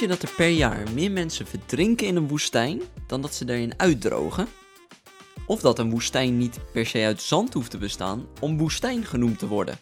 [0.00, 3.72] Je dat er per jaar meer mensen verdrinken in een woestijn dan dat ze erin
[3.76, 4.48] uitdrogen?
[5.46, 9.38] Of dat een woestijn niet per se uit zand hoeft te bestaan om woestijn genoemd
[9.38, 9.78] te worden?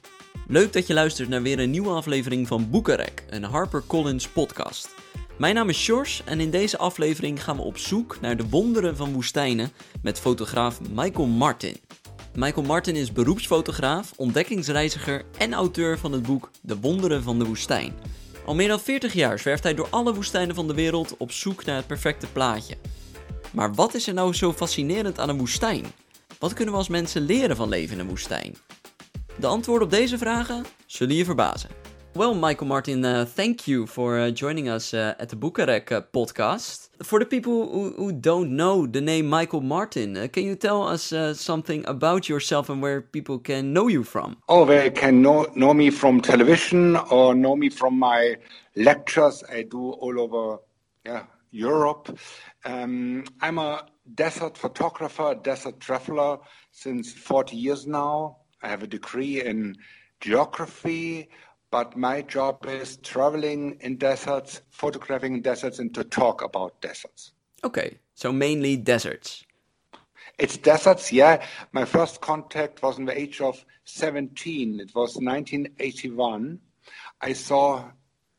[0.47, 4.95] Leuk dat je luistert naar weer een nieuwe aflevering van Boekenrek, een HarperCollins podcast.
[5.37, 8.97] Mijn naam is Sjors en in deze aflevering gaan we op zoek naar de wonderen
[8.97, 9.73] van woestijnen
[10.03, 11.77] met fotograaf Michael Martin.
[12.35, 17.93] Michael Martin is beroepsfotograaf, ontdekkingsreiziger en auteur van het boek De Wonderen van de Woestijn.
[18.49, 21.65] Al meer dan 40 jaar zwerft hij door alle woestijnen van de wereld op zoek
[21.65, 22.77] naar het perfecte plaatje.
[23.53, 25.87] Maar wat is er nou zo fascinerend aan een woestijn?
[26.39, 28.57] Wat kunnen we als mensen leren van leven in een woestijn?
[29.39, 31.71] De antwoorden op deze vragen zullen je verbazen.
[32.15, 36.01] Well, Michael Martin, uh, thank you for uh, joining us uh, at the Boekenrek uh,
[36.01, 36.89] podcast.
[37.05, 40.83] For the people who, who, don't know the name Michael Martin, uh, can you tell
[40.83, 44.39] us uh, something about yourself and where people can know you from?
[44.49, 48.37] Oh, they can know, know me from television or know me from my
[48.75, 50.59] lectures I do all over
[51.05, 52.19] yeah, Europe.
[52.65, 56.39] Um, I'm a desert photographer, desert traveler
[56.73, 58.39] since 40 years now.
[58.63, 59.77] I have a degree in
[60.21, 61.29] geography,
[61.71, 67.33] but my job is traveling in deserts, photographing deserts, and to talk about deserts.
[67.65, 69.45] Okay, so mainly deserts.
[70.39, 71.45] It's deserts, yeah.
[71.73, 74.81] My first contact was in the age of 17.
[74.81, 76.61] It was 1981.
[77.21, 77.91] I saw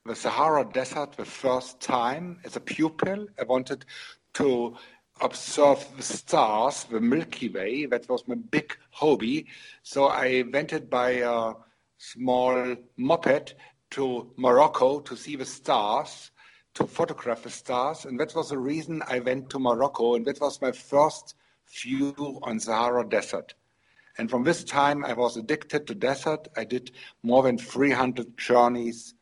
[0.05, 3.27] the Sahara Desert the first time as a pupil.
[3.39, 3.85] I wanted
[4.33, 4.77] to
[5.21, 7.85] observe the stars, the Milky Way.
[7.85, 9.47] That was my big hobby.
[9.83, 11.53] So I went it by a
[11.99, 13.53] small moped
[13.91, 16.31] to Morocco to see the stars,
[16.73, 18.05] to photograph the stars.
[18.05, 20.15] And that was the reason I went to Morocco.
[20.15, 21.35] And that was my first
[21.83, 23.53] view on Sahara Desert.
[24.17, 26.47] And from this time, I was addicted to desert.
[26.57, 29.13] I did more than 300 journeys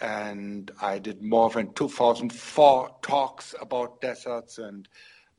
[0.00, 4.88] and I did more than 2004 talks about deserts and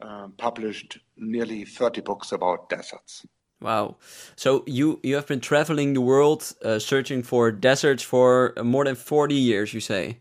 [0.02, 3.26] um, published nearly 30 books about deserts.
[3.62, 3.98] Wow.
[4.36, 8.96] So you, you have been traveling the world uh, searching for deserts for more than
[8.96, 10.18] 40 years, you say?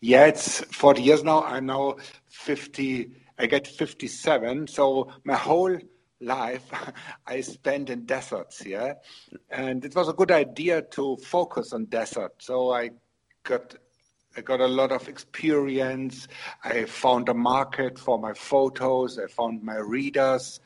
[0.00, 1.42] Yeah, it's 40 years now.
[1.42, 1.96] I'm now
[2.28, 4.66] 50, I get 57.
[4.68, 5.78] So my whole
[6.20, 6.64] life
[7.26, 8.94] I spent in deserts, yeah.
[9.50, 12.32] And it was a good idea to focus on desert.
[12.38, 12.90] So I
[13.42, 13.74] got
[14.38, 16.28] I got a lot of experience.
[16.62, 19.18] I found a market for my photos.
[19.18, 20.60] I found my readers,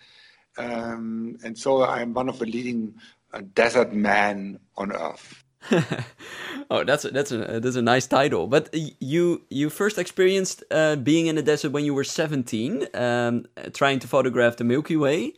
[0.57, 2.95] um, and so I'm one of the leading
[3.33, 5.45] uh, desert men on earth.
[6.71, 8.47] oh, that's a, that's a that's a nice title.
[8.47, 13.45] But you you first experienced uh, being in the desert when you were 17, um,
[13.75, 15.35] trying to photograph the Milky Way.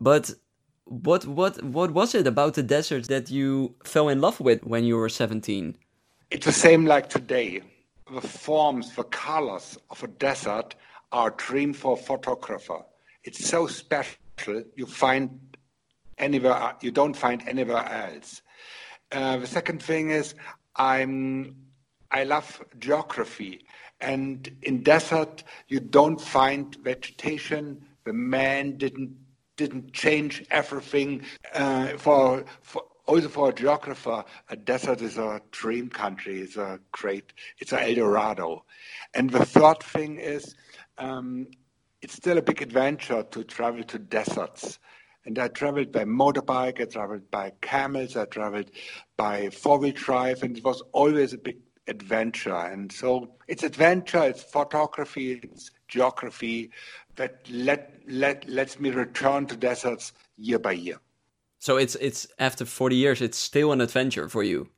[0.00, 0.30] But
[0.84, 4.84] what what what was it about the desert that you fell in love with when
[4.84, 5.76] you were 17?
[6.30, 7.60] It's the same like today.
[8.12, 10.74] The forms, the colors of a desert
[11.12, 12.80] are a dream for a photographer.
[13.24, 14.16] It's so special
[14.46, 15.40] you find
[16.16, 18.42] anywhere you don't find anywhere else.
[19.10, 20.34] Uh, the second thing is
[20.76, 21.56] I'm
[22.10, 23.66] I love geography,
[24.00, 27.84] and in desert you don't find vegetation.
[28.04, 29.16] The man didn't
[29.56, 31.22] didn't change everything
[31.52, 36.42] uh, for for also for a geographer, a desert is a dream country.
[36.42, 38.64] It's a great, it's an El Dorado.
[39.14, 40.54] And the third thing is,
[40.98, 41.48] um,
[42.02, 44.78] it's still a big adventure to travel to deserts.
[45.24, 48.70] And I traveled by motorbike, I traveled by camels, I traveled
[49.16, 52.54] by four-wheel drive, and it was always a big adventure.
[52.54, 56.70] And so it's adventure, it's photography, it's geography
[57.16, 61.00] that let, let, lets me return to deserts year by year.
[61.58, 64.68] So it's it's after 40 years, it's still an adventure for you.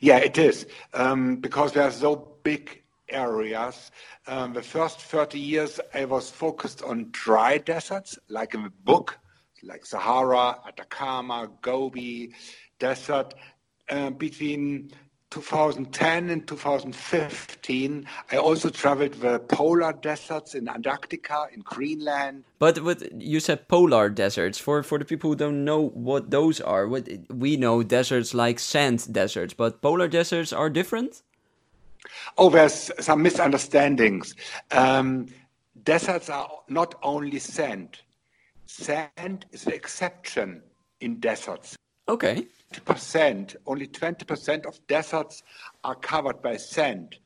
[0.00, 3.90] Yeah, it is um, because they are so big areas.
[4.26, 9.18] Um, the first 30 years, I was focused on dry deserts, like in the book,
[9.62, 12.32] like Sahara, Atacama, Gobi
[12.78, 13.34] Desert.
[13.88, 14.90] Uh, between
[15.30, 22.44] 2010 and 2015, I also traveled the polar deserts in Antarctica, in Greenland.
[22.58, 22.78] But
[23.20, 24.58] you said polar deserts.
[24.58, 28.58] For for the people who don't know what those are, what we know deserts like
[28.58, 31.22] sand deserts, but polar deserts are different.
[32.38, 34.34] Oh, there's some misunderstandings.
[34.70, 35.26] Um,
[35.84, 37.98] deserts are not only sand.
[38.66, 40.62] Sand is the exception
[41.00, 41.76] in deserts.
[42.08, 42.46] Okay.
[42.72, 45.42] 20%, only 20% of deserts
[45.84, 47.16] are covered by sand.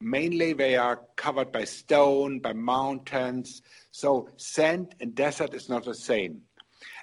[0.00, 3.62] Mainly they are covered by stone, by mountains.
[3.90, 6.42] So sand and desert is not the same.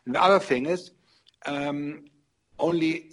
[0.05, 0.91] And the other thing is,
[1.45, 2.05] um,
[2.59, 3.11] only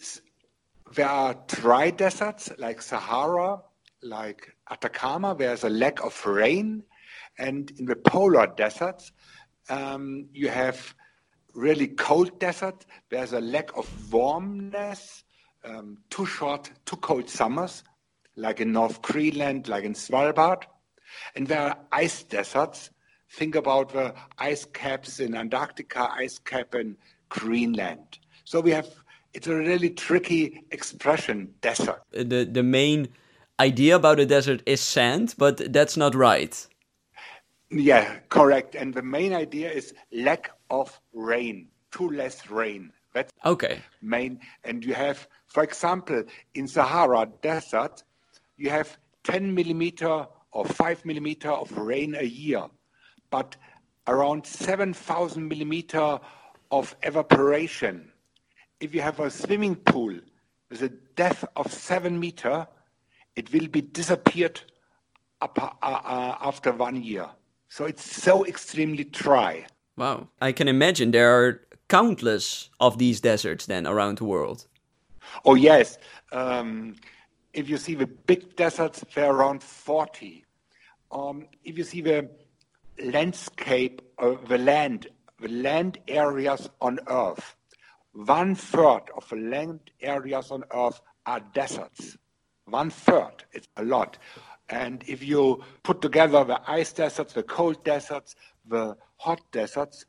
[0.95, 3.61] there are dry deserts like Sahara,
[4.03, 6.83] like Atacama, there's a lack of rain,
[7.39, 9.13] and in the polar deserts,
[9.69, 10.95] um, you have
[11.55, 12.85] really cold desert.
[13.11, 15.25] There's a lack of warmness,
[15.65, 17.85] um, too short, too cold summers,
[18.37, 20.65] like in North Greenland, like in Svalbard.
[21.37, 22.91] And there are ice deserts.
[23.31, 26.97] Think about the ice caps in Antarctica, ice cap in
[27.29, 28.19] Greenland.
[28.45, 28.89] So we have,
[29.33, 32.03] it's a really tricky expression, desert.
[32.11, 33.09] The, the main
[33.63, 36.55] idea about a desert is sand, but that's not right.
[37.71, 38.75] Yeah, correct.
[38.75, 42.93] And the main idea is lack of rain, too less rain.
[43.15, 43.81] That's okay.
[44.01, 46.25] Main, and you have, for example,
[46.55, 48.03] in Sahara Desert,
[48.57, 52.65] you have 10 millimeter or 5 millimeter of rain a year,
[53.31, 53.57] but
[54.07, 56.19] around 7,000 millimeter
[56.71, 58.11] of evaporation.
[58.81, 60.19] If you have a swimming pool
[60.69, 62.67] with a depth of 7 meter,
[63.37, 64.61] it will be disappeared
[65.41, 67.29] up, uh, uh, after one year.
[67.69, 69.67] So it's so extremely dry.
[69.97, 70.29] Wow.
[70.41, 74.67] I can imagine there are countless of these deserts then around the world.
[75.45, 75.99] Oh, yes.
[76.33, 76.97] Um,
[77.53, 80.45] if you see the big deserts, there are around 40.
[81.11, 82.31] Um, if you see the
[83.03, 85.09] landscape of the land,
[85.41, 87.57] the land areas on Earth,
[88.13, 92.17] one third of the land areas on Earth are deserts.
[92.67, 94.19] One third, it's a lot.
[94.69, 98.37] And if you put together the ice deserts, the cold deserts,
[98.67, 100.07] the hot deserts,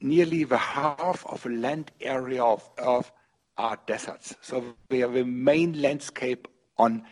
[0.00, 3.12] nearly the half of the land area of Earth
[3.56, 4.34] are deserts.
[4.40, 7.04] So we have the main landscape on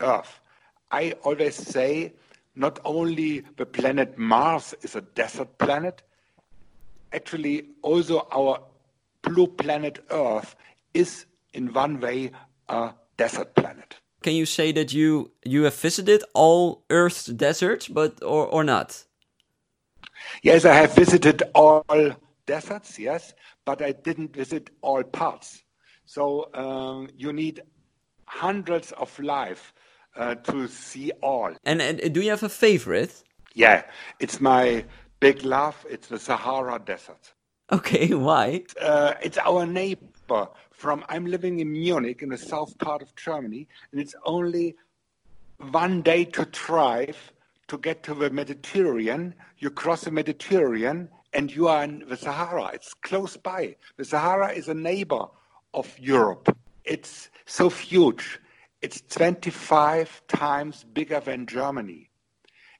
[0.00, 0.40] Earth.
[0.90, 2.14] I always say
[2.54, 6.02] not only the planet Mars is a desert planet,
[7.12, 8.60] actually also our
[9.22, 10.56] blue planet Earth
[10.94, 12.30] is in one way
[12.68, 13.96] a desert planet.
[14.22, 19.04] Can you say that you you have visited all Earth's deserts, but or or not?
[20.42, 21.84] Yes, I have visited all
[22.46, 22.98] deserts.
[22.98, 25.62] Yes, but I didn't visit all parts.
[26.04, 27.62] So um, you need
[28.26, 29.72] hundreds of life
[30.16, 31.54] uh, to see all.
[31.64, 33.22] And, and do you have a favorite?
[33.54, 33.82] Yeah,
[34.18, 34.84] it's my
[35.20, 35.84] big love.
[35.88, 37.32] It's the Sahara Desert.
[37.70, 38.64] Okay, why?
[38.80, 40.48] Uh, it's our neighbor
[40.82, 41.04] from.
[41.08, 44.74] I'm living in Munich, in the south part of Germany, and it's only
[45.70, 47.32] one day to drive
[47.68, 49.32] to get to the Mediterranean.
[49.58, 52.72] You cross the Mediterranean, and you are in the Sahara.
[52.74, 53.76] It's close by.
[53.96, 55.26] The Sahara is a neighbor
[55.72, 56.48] of Europe.
[56.84, 58.40] It's so huge.
[58.82, 62.10] It's 25 times bigger than Germany.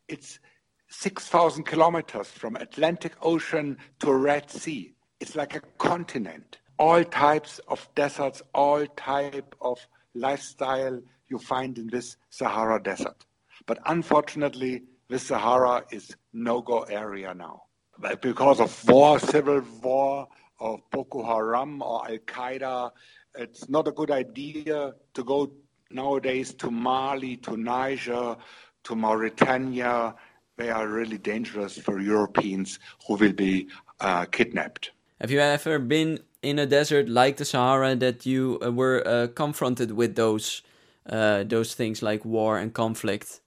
[0.08, 0.40] It's
[0.88, 4.93] 6,000 kilometers from Atlantic Ocean to Red Sea.
[5.20, 6.58] It's like a continent.
[6.82, 9.79] All types of deserts, all type of
[10.14, 13.25] lifestyle you find in this Sahara desert.
[13.67, 17.62] But unfortunately, this Sahara is no-go area now.
[17.99, 20.26] But because of war, civil war,
[20.62, 22.90] of Boko Haram or Al Qaeda,
[23.34, 25.52] it's not a good idea to go
[25.90, 28.37] nowadays to Mali, to Niger,
[28.84, 30.14] to Mauritania,
[30.56, 33.69] they are really dangerous for Europeans who will be
[34.00, 34.91] uh, kidnapped.
[35.20, 39.29] Have you ever been in a desert like the Sahara that you uh, were uh,
[39.29, 40.63] confronted with those
[41.08, 43.41] uh, those things like war and conflict?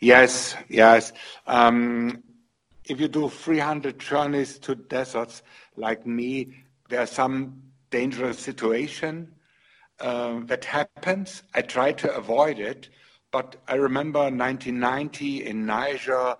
[0.00, 1.12] Yes, yes.
[1.46, 2.22] Um,
[2.84, 5.42] if you do 300 journeys to deserts
[5.76, 6.54] like me,
[6.88, 9.32] there are some dangerous situation
[10.00, 11.42] uh, that happens.
[11.54, 12.88] I try to avoid it,
[13.32, 16.36] but I remember 1990 in Niger,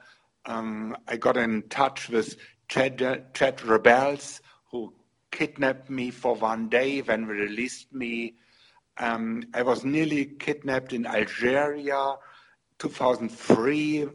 [0.47, 2.37] um, I got in touch with
[2.69, 4.41] Chad, Chad rebels
[4.71, 4.93] who
[5.31, 8.35] kidnapped me for one day, then released me.
[8.99, 12.15] Um, I was nearly kidnapped in Algeria,
[12.79, 14.09] 2003.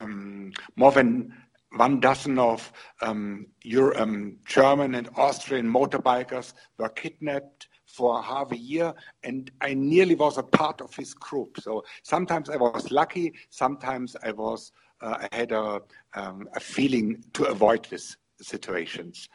[0.00, 1.34] Um, more than
[1.76, 8.56] one dozen of um, Euro, um, German and Austrian motorbikers were kidnapped for half a
[8.56, 11.60] year, and I nearly was a part of his group.
[11.60, 15.82] So sometimes I was lucky, sometimes I was uh, I had a,
[16.14, 19.28] um, a feeling to avoid these situations.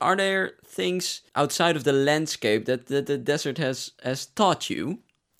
[0.00, 4.98] Are there things outside of the landscape that, that the desert has has taught you?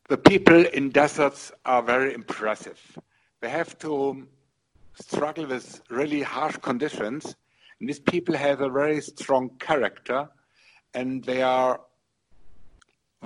[0.08, 2.80] The people in deserts are very impressive.
[3.40, 4.26] They have to
[5.00, 7.35] struggle with really harsh conditions.
[7.80, 10.28] And these people have a very strong character
[10.94, 11.80] and they are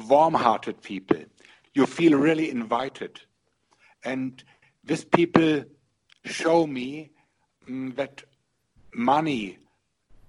[0.09, 1.19] warm hearted people.
[1.75, 3.21] You feel really invited.
[4.05, 4.43] And
[4.83, 5.65] these people
[6.25, 7.11] show me
[7.69, 8.25] um, that
[8.95, 9.59] money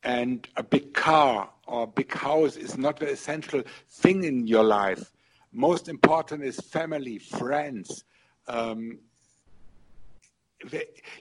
[0.03, 5.11] and a big car or big house is not the essential thing in your life.
[5.53, 8.03] Most important is family, friends,
[8.47, 8.99] um,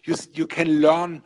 [0.04, 1.22] you, you can learn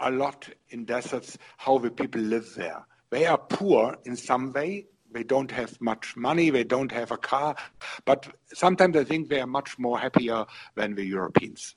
[0.00, 2.86] a lot in deserts how the people live there.
[3.10, 4.86] They are poor in some way.
[5.10, 6.50] They don't have much money.
[6.50, 7.56] They don't have a car.
[8.04, 10.44] But sometimes I think they are much more happier
[10.74, 11.74] than the Europeans.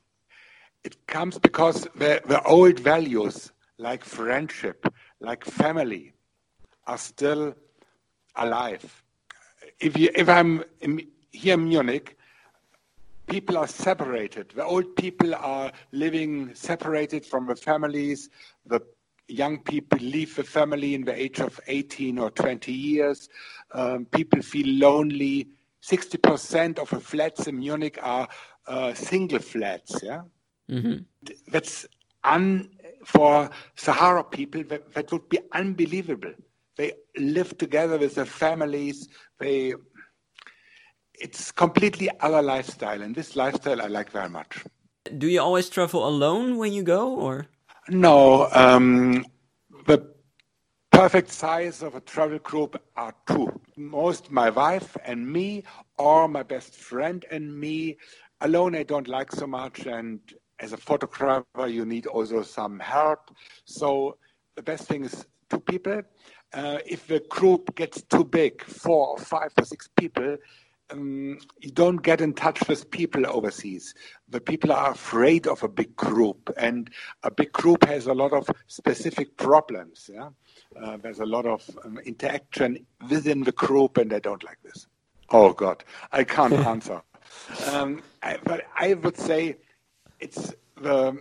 [0.84, 3.52] It comes because the, the old values
[3.82, 4.88] like friendship,
[5.20, 6.14] like family,
[6.88, 7.56] are still
[8.36, 9.04] alive.
[9.80, 12.18] If, you, if I'm in, here in Munich,
[13.28, 14.54] people are separated.
[14.56, 18.30] The old people are living separated from the families.
[18.68, 18.82] The
[19.28, 23.30] young people leave the family in the age of 18 or 20 years.
[23.72, 25.48] Um, people feel lonely.
[25.82, 28.28] 60% of the flats in Munich are
[28.68, 30.04] uh, single flats.
[30.04, 30.22] Yeah,
[30.70, 30.98] mm-hmm.
[31.48, 31.88] that's
[32.24, 32.70] un
[33.06, 34.64] for Sahara people.
[34.64, 36.34] That, that would be unbelievable.
[36.78, 39.10] They live together with their families.
[39.40, 39.74] They
[41.22, 44.64] it's completely other lifestyle, and this lifestyle I like very much.
[45.18, 47.48] Do you always travel alone when you go, or?
[47.90, 49.26] No, um,
[49.86, 50.14] the
[50.92, 53.62] perfect size of a travel group are two.
[53.76, 55.64] Most my wife and me,
[55.98, 57.98] or my best friend and me.
[58.42, 60.20] Alone, I don't like so much, and
[60.62, 63.32] as a photographer, you need also some help.
[63.66, 64.18] So
[64.56, 66.02] the best thing is two people.
[66.54, 70.38] Uh, if the group gets too big, four or five or six people,
[70.92, 73.96] um, you don't get in touch with people overseas.
[74.30, 76.90] The people are afraid of a big group, and
[77.24, 80.10] a big group has a lot of specific problems.
[80.14, 80.30] Yeah,
[80.82, 84.88] uh, there's a lot of um, interaction within the group, and they don't like this.
[85.30, 87.02] Oh God, I can't answer.
[87.72, 89.56] Um, I, but I would say
[90.22, 91.18] it's the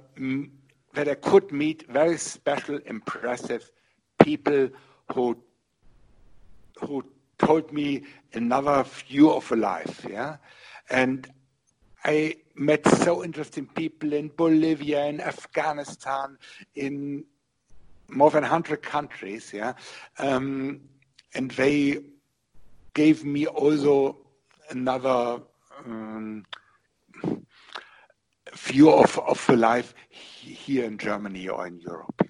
[0.94, 3.70] that I could meet very special, impressive
[4.22, 4.68] people
[5.12, 5.36] who
[6.80, 7.04] who
[7.38, 8.02] told me
[8.34, 10.06] another view of life.
[10.08, 10.36] Yeah,
[10.90, 11.28] and
[12.04, 16.38] I met so interesting people in Bolivia, in Afghanistan,
[16.74, 17.24] in
[18.08, 19.52] more than 100 countries.
[19.52, 19.74] Yeah,
[20.18, 20.80] um,
[21.34, 21.98] and they
[22.94, 24.16] gave me also
[24.70, 25.40] another
[25.84, 26.44] um,
[28.54, 32.22] view of, of life here in Germany or in Europe.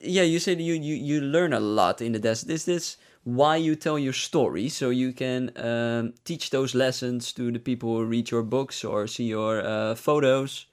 [0.00, 2.50] Yeah, you said you, you, you learn a lot in the desert.
[2.50, 2.96] Is this
[3.28, 7.96] why you tell your story so you can um, teach those lessons to the people
[7.96, 10.64] who read your books or see your uh, photos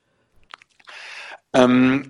[1.54, 2.08] um,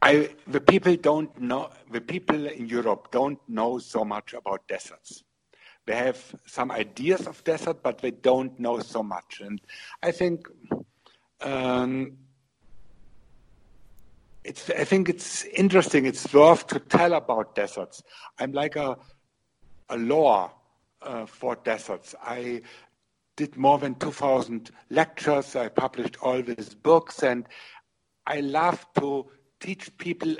[0.00, 5.22] I, the people don't know the people in europe don't know so much about deserts
[5.84, 9.60] they have some ideas of desert but they don't know so much and
[10.02, 10.48] i think
[11.42, 12.16] um,
[14.44, 16.06] it's, I think it's interesting.
[16.06, 18.02] It's worth to tell about deserts.
[18.38, 18.96] I'm like a
[19.92, 20.50] a law
[21.02, 22.14] uh, for deserts.
[22.22, 22.62] I
[23.36, 25.54] did more than 2,000 lectures.
[25.54, 27.46] I published all these books, and
[28.26, 29.26] I love to
[29.60, 30.34] teach people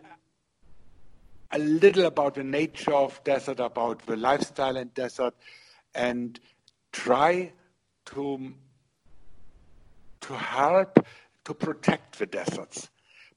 [1.51, 5.35] a little about the nature of desert, about the lifestyle in desert,
[5.95, 6.41] and
[6.93, 7.53] try
[8.07, 8.55] to
[10.23, 11.07] to help
[11.45, 12.91] to protect the deserts,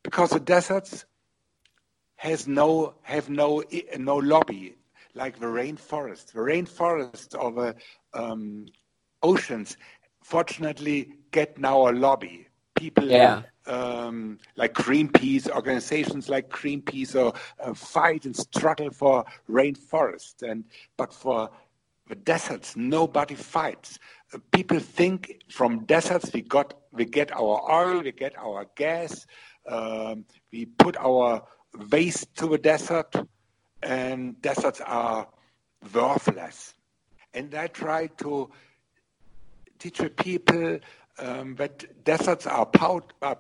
[0.04, 1.06] because the deserts
[2.16, 3.64] has no have no
[3.98, 4.76] no lobby
[5.14, 6.32] like the rainforest.
[6.34, 7.76] The rainforest or the
[8.14, 8.68] um,
[9.22, 9.78] oceans,
[10.22, 12.48] fortunately, get now a lobby.
[12.76, 13.44] People yeah.
[13.68, 20.44] um, like Greenpeace, organizations like Greenpeace, or uh, fight and struggle for rainforest.
[20.44, 20.66] And
[20.98, 21.50] but for
[22.08, 24.00] the deserts, nobody fights.
[24.34, 29.26] Uh, people think from deserts we got we get our oil, we get our gas,
[29.68, 31.44] um, we put our
[31.92, 33.14] waste to the desert
[33.84, 35.28] and deserts are
[35.94, 36.74] worthless.
[37.34, 38.50] And I try to
[39.78, 40.80] teach the people
[41.20, 43.38] um, that deserts are part, are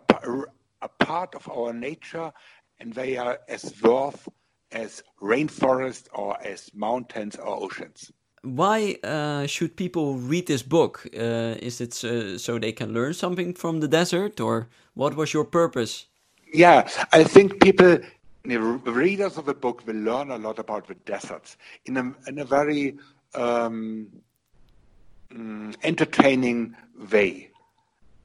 [0.82, 2.32] a part of our nature
[2.80, 4.28] and they are as worth
[4.72, 8.12] as rainforests or as mountains or oceans.
[8.46, 11.08] Why uh, should people read this book?
[11.18, 15.34] Uh, is it uh, so they can learn something from the desert, or what was
[15.34, 16.06] your purpose?
[16.54, 17.98] Yeah, I think people
[18.46, 22.40] the readers of the book will learn a lot about the deserts in a, in
[22.40, 22.96] a very
[23.34, 24.08] um,
[25.32, 26.76] um, entertaining
[27.12, 27.50] way.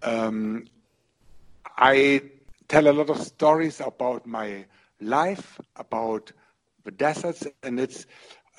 [0.02, 0.66] Um,
[1.76, 2.22] I
[2.68, 4.66] tell a lot of stories about my
[5.00, 6.32] life, about
[6.84, 8.06] the deserts, and it's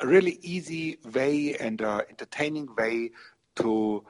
[0.01, 3.11] a really easy way and uh, entertaining way
[3.55, 4.03] to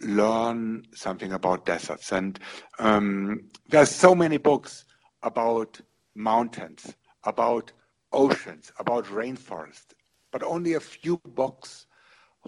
[0.00, 2.12] learn something about deserts.
[2.12, 2.38] And
[2.78, 4.84] um, there's so many books
[5.22, 5.80] about
[6.14, 7.72] mountains, about
[8.12, 9.92] oceans, about rainforest,
[10.32, 11.86] but only a few books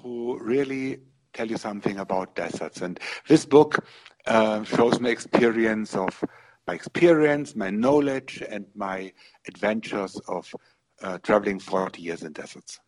[0.02, 0.98] who really
[1.32, 2.80] tell you something about deserts.
[2.80, 3.84] And this book
[4.26, 6.22] uh, shows my experience of
[6.66, 9.12] my experience, my knowledge, and my
[9.46, 10.54] adventures of
[11.02, 12.80] uh, traveling 40 years in deserts.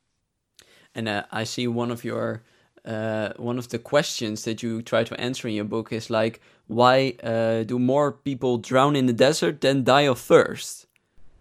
[0.95, 2.43] And uh, I see one of your
[2.85, 6.40] uh, one of the questions that you try to answer in your book is like,
[6.67, 10.87] why uh, do more people drown in the desert than die of thirst?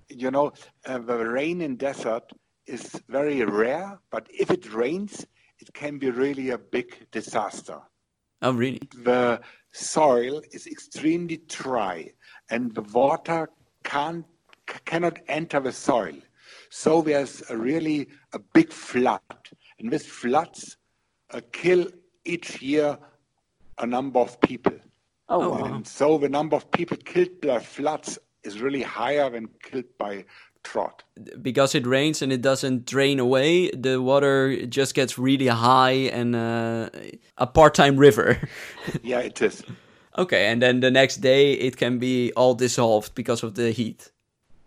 [0.09, 0.51] You know,
[0.85, 2.23] uh, the rain in desert
[2.65, 5.25] is very rare, but if it rains,
[5.59, 7.79] it can be really a big disaster.
[8.41, 8.81] Oh, really?
[9.03, 12.11] The soil is extremely dry,
[12.49, 13.49] and the water
[13.83, 14.25] can't
[14.85, 16.15] cannot enter the soil.
[16.69, 19.21] So there's a really a big flood,
[19.79, 20.77] and this floods
[21.31, 21.88] uh, kill
[22.25, 22.97] each year
[23.79, 24.73] a number of people.
[25.29, 25.81] Oh, and wow.
[25.83, 30.25] so the number of people killed by floods is really higher than killed by
[30.63, 31.03] drought.
[31.41, 36.35] Because it rains and it doesn't drain away, the water just gets really high and
[36.35, 36.89] uh,
[37.38, 38.39] a part-time river.
[39.03, 39.63] yeah, it is.
[40.17, 44.11] okay, and then the next day it can be all dissolved because of the heat.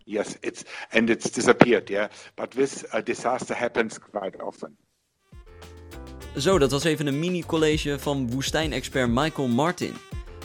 [0.05, 1.89] Yes, it's and it's disappeared.
[1.89, 4.77] Yeah, but this uh, disaster happens quite often.
[6.37, 9.93] Zo, dat was even een mini-college van woestijnexpert Michael Martin.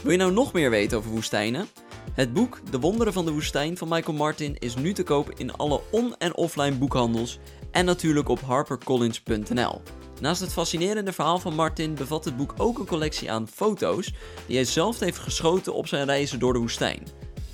[0.03, 1.69] Wil je nou nog meer weten over woestijnen?
[2.13, 5.53] Het boek De Wonderen van de Woestijn van Michael Martin is nu te koop in
[5.53, 7.39] alle on- en offline boekhandels
[7.71, 9.83] en natuurlijk op harpercollins.nl.
[10.21, 14.13] Naast het fascinerende verhaal van Martin bevat het boek ook een collectie aan foto's
[14.47, 17.03] die hij zelf heeft geschoten op zijn reizen door de woestijn.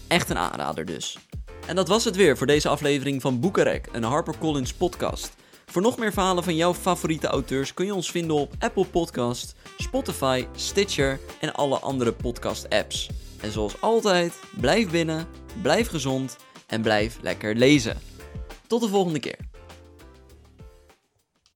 [0.08, 1.18] Echt een aanrader dus.
[1.66, 5.32] En dat was het weer voor deze aflevering van Boekenrek, een HarperCollins podcast.
[5.66, 9.54] Voor nog meer verhalen van jouw favoriete auteurs kun je ons vinden op Apple Podcast,
[9.78, 13.10] Spotify, Stitcher en alle andere podcast apps.
[13.40, 15.26] En zoals altijd, blijf binnen,
[15.62, 17.98] blijf gezond en blijf lekker lezen.
[18.66, 19.38] Tot de volgende keer.